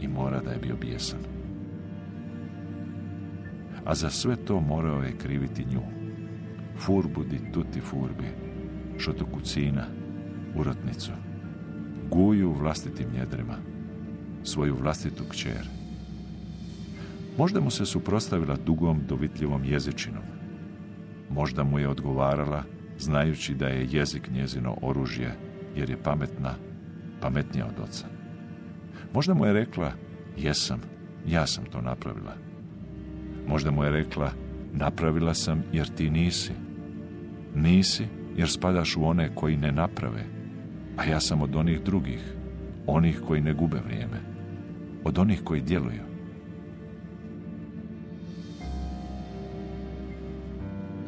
I 0.00 0.08
mora 0.08 0.40
da 0.40 0.50
je 0.50 0.58
bio 0.58 0.76
bijesan. 0.76 1.20
A 3.84 3.94
za 3.94 4.10
sve 4.10 4.36
to 4.36 4.60
morao 4.60 5.02
je 5.02 5.18
kriviti 5.18 5.64
nju. 5.64 5.82
Furbu 6.78 7.24
di 7.24 7.52
tutti 7.52 7.80
furbi. 7.80 8.28
Šotokucina. 8.98 9.84
Urotnicu. 10.56 11.12
Guju 12.10 12.52
vlastitim 12.52 13.06
njedrima 13.12 13.79
svoju 14.44 14.76
vlastitu 14.76 15.24
kćer. 15.30 15.68
Možda 17.38 17.60
mu 17.60 17.70
se 17.70 17.86
suprostavila 17.86 18.56
dugom, 18.66 19.00
dovitljivom 19.08 19.64
jezičinom. 19.64 20.22
Možda 21.30 21.64
mu 21.64 21.78
je 21.78 21.88
odgovarala, 21.88 22.62
znajući 22.98 23.54
da 23.54 23.68
je 23.68 23.88
jezik 23.90 24.30
njezino 24.30 24.76
oružje, 24.82 25.36
jer 25.76 25.90
je 25.90 26.02
pametna, 26.02 26.54
pametnija 27.20 27.66
od 27.66 27.84
oca. 27.84 28.06
Možda 29.14 29.34
mu 29.34 29.46
je 29.46 29.52
rekla, 29.52 29.92
jesam, 30.36 30.80
ja 31.26 31.46
sam 31.46 31.64
to 31.64 31.80
napravila. 31.80 32.34
Možda 33.46 33.70
mu 33.70 33.84
je 33.84 33.90
rekla, 33.90 34.32
napravila 34.72 35.34
sam 35.34 35.62
jer 35.72 35.88
ti 35.88 36.10
nisi. 36.10 36.52
Nisi 37.54 38.06
jer 38.36 38.50
spadaš 38.50 38.96
u 38.96 39.04
one 39.04 39.34
koji 39.34 39.56
ne 39.56 39.72
naprave, 39.72 40.24
a 40.96 41.04
ja 41.04 41.20
sam 41.20 41.42
od 41.42 41.56
onih 41.56 41.82
drugih, 41.82 42.34
onih 42.90 43.22
koji 43.28 43.40
ne 43.40 43.54
gube 43.54 43.80
vrijeme 43.86 44.20
od 45.04 45.18
onih 45.18 45.40
koji 45.44 45.60
djeluju. 45.60 46.02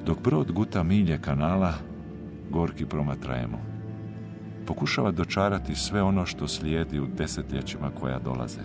Dok 0.07 0.23
brod 0.25 0.53
guta 0.53 0.83
milje 0.83 1.19
kanala, 1.19 1.75
Gorki 2.51 2.87
promatra 2.87 3.37
Emu. 3.37 3.59
Pokušava 4.67 5.11
dočarati 5.11 5.75
sve 5.75 6.03
ono 6.03 6.27
što 6.27 6.49
slijedi 6.49 7.01
u 7.01 7.07
desetljećima 7.07 7.91
koja 8.01 8.19
dolaze. 8.19 8.61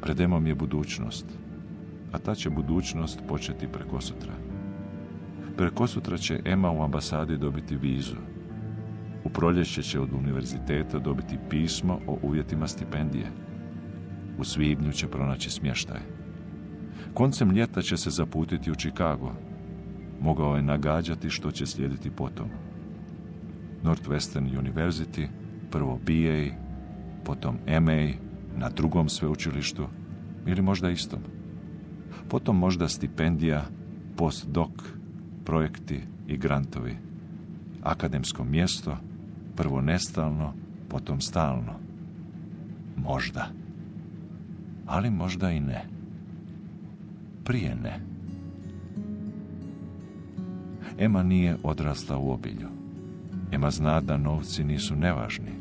Pred 0.00 0.20
Emom 0.20 0.46
je 0.46 0.54
budućnost, 0.54 1.26
a 2.12 2.18
ta 2.18 2.34
će 2.34 2.50
budućnost 2.50 3.20
početi 3.28 3.68
preko 3.68 4.00
sutra. 4.00 4.32
Preko 5.56 5.86
sutra 5.86 6.18
će 6.18 6.40
Ema 6.44 6.70
u 6.70 6.82
ambasadi 6.82 7.36
dobiti 7.36 7.76
vizu, 7.76 8.16
u 9.24 9.28
proljeće 9.28 9.82
će 9.82 10.00
od 10.00 10.12
univerziteta 10.12 10.98
dobiti 10.98 11.38
pismo 11.50 12.00
o 12.06 12.18
uvjetima 12.22 12.68
stipendije. 12.68 13.26
U 14.38 14.44
svibnju 14.44 14.92
će 14.92 15.08
pronaći 15.08 15.50
smještaj. 15.50 16.00
Koncem 17.14 17.50
ljeta 17.50 17.82
će 17.82 17.96
se 17.96 18.10
zaputiti 18.10 18.70
u 18.70 18.74
Chicago. 18.74 19.32
Mogao 20.20 20.56
je 20.56 20.62
nagađati 20.62 21.30
što 21.30 21.50
će 21.50 21.66
slijediti 21.66 22.10
potom. 22.10 22.48
Northwestern 23.82 24.60
University, 24.60 25.28
prvo 25.70 26.00
BA, 26.06 26.54
potom 27.24 27.58
MA, 27.66 28.08
na 28.56 28.68
drugom 28.70 29.08
sveučilištu 29.08 29.86
ili 30.46 30.62
možda 30.62 30.90
istom. 30.90 31.20
Potom 32.28 32.58
možda 32.58 32.88
stipendija, 32.88 33.64
postdoc, 34.16 34.70
projekti 35.44 36.00
i 36.28 36.36
grantovi. 36.36 36.96
Akademsko 37.82 38.44
mjesto– 38.44 38.96
prvo 39.60 39.80
nestalno, 39.80 40.52
potom 40.88 41.20
stalno. 41.20 41.72
Možda. 42.96 43.48
Ali 44.86 45.10
možda 45.10 45.50
i 45.50 45.60
ne. 45.60 45.84
Prije 47.44 47.74
ne. 47.74 48.00
Ema 50.98 51.22
nije 51.22 51.56
odrasla 51.62 52.18
u 52.18 52.32
obilju. 52.32 52.68
Ema 53.52 53.70
zna 53.70 54.00
da 54.00 54.16
novci 54.16 54.64
nisu 54.64 54.96
nevažni. 54.96 55.52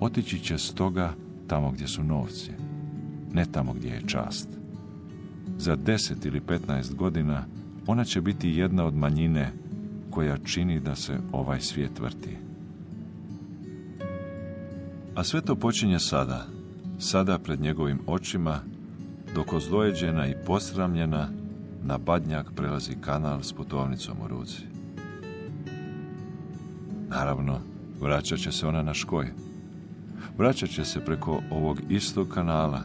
Otići 0.00 0.38
će 0.38 0.58
stoga 0.58 1.12
tamo 1.46 1.70
gdje 1.70 1.88
su 1.88 2.04
novci, 2.04 2.50
ne 3.32 3.44
tamo 3.52 3.72
gdje 3.72 3.88
je 3.88 4.06
čast. 4.06 4.48
Za 5.58 5.76
deset 5.76 6.24
ili 6.24 6.40
petnaest 6.40 6.94
godina 6.94 7.44
ona 7.86 8.04
će 8.04 8.20
biti 8.20 8.50
jedna 8.50 8.84
od 8.84 8.94
manjine 8.94 9.52
koja 10.10 10.38
čini 10.38 10.80
da 10.80 10.94
se 10.94 11.18
ovaj 11.32 11.60
svijet 11.60 12.00
vrti. 12.00 12.51
Sve 15.24 15.40
to 15.40 15.56
počinje 15.56 15.98
sada, 15.98 16.46
sada 16.98 17.38
pred 17.38 17.60
njegovim 17.60 17.98
očima, 18.06 18.60
dok 19.34 19.52
ozlojeđena 19.52 20.26
i 20.26 20.34
posramljena 20.46 21.28
na 21.82 21.98
badnjak 21.98 22.52
prelazi 22.56 22.94
kanal 23.00 23.42
s 23.42 23.52
putovnicom 23.52 24.16
u 24.24 24.28
ruci. 24.28 24.62
Naravno, 27.08 27.60
vraćat 28.00 28.38
će 28.38 28.52
se 28.52 28.66
ona 28.66 28.82
na 28.82 28.94
škoj. 28.94 29.32
Vraćat 30.38 30.70
će 30.70 30.84
se 30.84 31.04
preko 31.04 31.42
ovog 31.50 31.80
istog 31.88 32.28
kanala, 32.28 32.82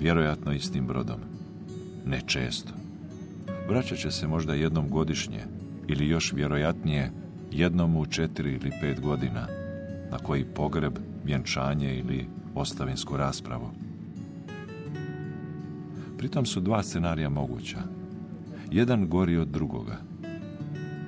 vjerojatno 0.00 0.52
istim 0.52 0.86
brodom. 0.86 1.20
Ne 2.06 2.20
često. 2.26 2.72
Vraćat 3.68 3.98
će 3.98 4.10
se 4.10 4.26
možda 4.26 4.54
jednom 4.54 4.88
godišnje, 4.88 5.44
ili 5.88 6.08
još 6.08 6.32
vjerojatnije 6.32 7.10
jednom 7.50 7.96
u 7.96 8.06
četiri 8.06 8.52
ili 8.52 8.72
pet 8.80 9.00
godina, 9.00 9.46
na 10.10 10.18
koji 10.18 10.44
pogreb 10.44 10.98
vjenčanje 11.24 11.98
ili 11.98 12.26
ostavinsku 12.54 13.16
raspravu. 13.16 13.70
Pritom 16.18 16.46
su 16.46 16.60
dva 16.60 16.82
scenarija 16.82 17.28
moguća. 17.28 17.78
Jedan 18.70 19.08
gori 19.08 19.36
od 19.36 19.48
drugoga. 19.48 19.96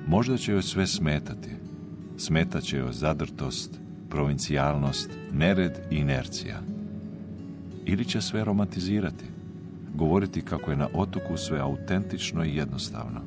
Možda 0.07 0.37
će 0.37 0.51
joj 0.51 0.61
sve 0.61 0.87
smetati. 0.87 1.49
Smetat 2.17 2.63
će 2.63 2.77
joj 2.77 2.93
zadrtost, 2.93 3.79
provincijalnost, 4.09 5.09
nered 5.33 5.71
i 5.91 5.95
inercija. 5.95 6.61
Ili 7.85 8.05
će 8.05 8.21
sve 8.21 8.43
romantizirati. 8.43 9.25
govoriti 9.95 10.41
kako 10.41 10.71
je 10.71 10.77
na 10.77 10.87
otoku 10.93 11.37
sve 11.37 11.59
autentično 11.59 12.45
i 12.45 12.55
jednostavno. 12.55 13.21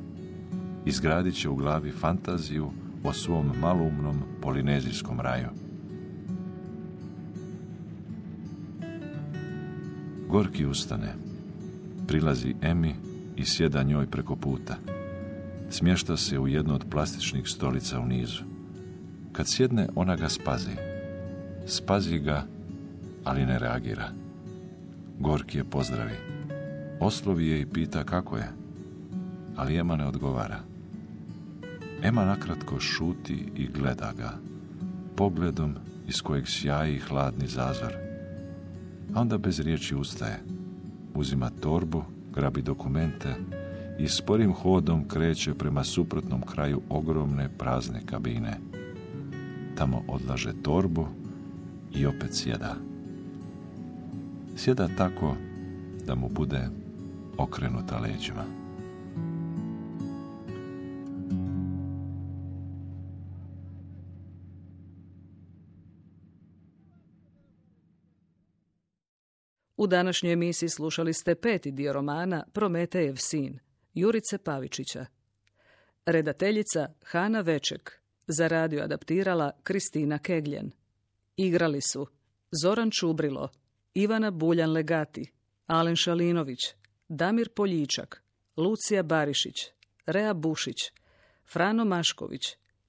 Izgradit 0.85 1.35
će 1.35 1.49
u 1.49 1.55
glavi 1.55 1.91
fantaziju 1.91 2.71
o 3.03 3.13
svom 3.13 3.51
malumnom 3.61 4.21
polinezijskom 4.41 5.19
raju. 5.19 5.47
Gorki 10.31 10.65
ustane. 10.65 11.13
Prilazi 12.07 12.55
Emi 12.61 12.95
i 13.35 13.45
sjeda 13.45 13.83
njoj 13.83 14.07
preko 14.07 14.35
puta. 14.35 14.75
Smješta 15.69 16.17
se 16.17 16.39
u 16.39 16.47
jednu 16.47 16.75
od 16.75 16.85
plastičnih 16.91 17.47
stolica 17.47 17.99
u 17.99 18.05
nizu. 18.05 18.43
Kad 19.31 19.49
sjedne, 19.49 19.87
ona 19.95 20.15
ga 20.15 20.29
spazi. 20.29 20.75
Spazi 21.67 22.19
ga, 22.19 22.45
ali 23.23 23.45
ne 23.45 23.59
reagira. 23.59 24.11
Gorki 25.19 25.57
je 25.57 25.63
pozdravi. 25.63 26.15
Oslovi 26.99 27.47
je 27.47 27.61
i 27.61 27.65
pita 27.65 28.03
kako 28.03 28.37
je, 28.37 28.51
ali 29.55 29.77
Ema 29.77 29.95
ne 29.95 30.07
odgovara. 30.07 30.59
Ema 32.03 32.25
nakratko 32.25 32.79
šuti 32.79 33.45
i 33.55 33.67
gleda 33.67 34.13
ga, 34.17 34.31
pogledom 35.15 35.75
iz 36.07 36.21
kojeg 36.21 36.47
sjaji 36.47 36.99
hladni 36.99 37.47
zazor. 37.47 38.10
A 39.13 39.21
onda 39.21 39.37
bez 39.37 39.59
riječi 39.59 39.95
ustaje. 39.95 40.39
Uzima 41.15 41.49
torbu, 41.49 42.03
grabi 42.33 42.61
dokumente 42.61 43.35
i 43.99 44.07
sporim 44.07 44.53
hodom 44.53 45.07
kreće 45.07 45.53
prema 45.53 45.83
suprotnom 45.83 46.41
kraju 46.41 46.81
ogromne 46.89 47.49
prazne 47.57 48.01
kabine. 48.05 48.57
Tamo 49.77 50.03
odlaže 50.07 50.53
torbu 50.63 51.07
i 51.93 52.05
opet 52.05 52.29
sjeda. 52.33 52.75
Sjeda 54.55 54.87
tako 54.97 55.35
da 56.07 56.15
mu 56.15 56.29
bude 56.29 56.69
okrenuta 57.37 57.99
leđima. 57.99 58.60
U 69.81 69.87
današnjoj 69.87 70.33
emisiji 70.33 70.69
slušali 70.69 71.13
ste 71.13 71.35
peti 71.35 71.71
dio 71.71 71.93
romana 71.93 72.43
Prometejev 72.53 73.15
sin, 73.15 73.59
Jurice 73.93 74.37
Pavičića. 74.37 75.05
Redateljica 76.05 76.93
Hana 77.05 77.41
Veček, 77.41 78.01
za 78.27 78.47
radio 78.47 78.83
adaptirala 78.83 79.51
Kristina 79.63 80.17
Kegljen. 80.19 80.71
Igrali 81.35 81.81
su 81.81 82.07
Zoran 82.61 82.89
Čubrilo, 82.91 83.49
Ivana 83.93 84.31
Buljan 84.31 84.71
Legati, 84.71 85.31
Alen 85.67 85.95
Šalinović, 85.95 86.59
Damir 87.09 87.49
Poljičak, 87.49 88.23
Lucija 88.57 89.03
Barišić, 89.03 89.55
Rea 90.05 90.33
Bušić, 90.33 90.77
Frano 91.53 91.85
Mašković, 91.85 92.41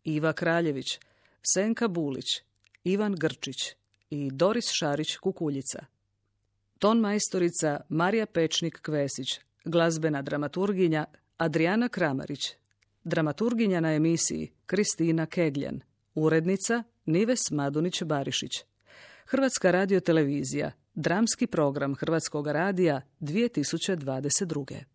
Iva 0.04 0.32
Kraljević, 0.32 0.98
Senka 1.54 1.88
Bulić, 1.88 2.26
Ivan 2.84 3.14
Grčić 3.14 3.76
i 4.10 4.30
Doris 4.32 4.64
Šarić 4.72 5.16
Kukuljica. 5.16 5.84
Ton 6.82 7.00
majstorica 7.00 7.80
Marija 7.88 8.26
Pečnik 8.26 8.80
Kvesić, 8.80 9.40
glazbena 9.64 10.22
dramaturginja 10.22 11.04
Adriana 11.36 11.88
Kramarić, 11.88 12.40
dramaturginja 13.04 13.80
na 13.80 13.94
emisiji 13.94 14.52
Kristina 14.66 15.26
Kegljan, 15.26 15.80
urednica 16.14 16.82
Nives 17.06 17.50
Madunić 17.50 18.02
Barišić. 18.02 18.64
Hrvatska 19.26 19.70
radiotelevizija, 19.70 20.72
dramski 20.94 21.46
program 21.46 21.94
Hrvatskog 21.94 22.46
radija 22.46 23.00
2022. 23.20 24.91